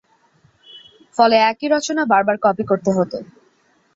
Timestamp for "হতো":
2.97-3.17